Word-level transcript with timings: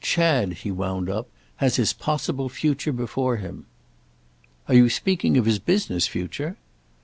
Chad," 0.03 0.53
he 0.65 0.71
wound 0.71 1.11
up, 1.11 1.29
"has 1.57 1.75
his 1.75 1.93
possible 1.93 2.49
future 2.49 2.91
before 2.91 3.37
him." 3.37 3.67
"Are 4.67 4.73
you 4.73 4.89
speaking 4.89 5.37
of 5.37 5.45
his 5.45 5.59
business 5.59 6.07
future?" 6.07 6.57